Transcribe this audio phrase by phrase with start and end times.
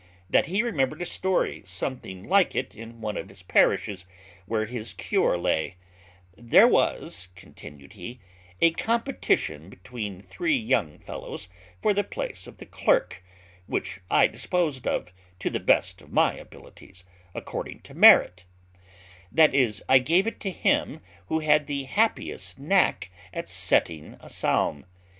[0.31, 4.07] That he remembered a story something like it in one of the parishes
[4.47, 5.75] where his cure lay:
[6.35, 8.19] There was," continued he,
[8.61, 11.49] "a competition between three young fellows
[11.83, 13.23] for the place of the clerk,
[13.67, 17.03] which I disposed of, to the best of my abilities,
[17.35, 18.45] according to merit;
[19.31, 24.31] that is, I gave it to him who had the happiest knack at setting a
[24.31, 24.87] psalm.